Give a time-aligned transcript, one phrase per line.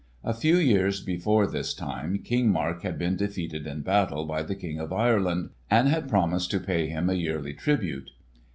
[0.23, 4.55] A few years before this time, King Mark had been defeated in battle by the
[4.55, 8.09] King of Ireland, and had promised to pay him a yearly tribute.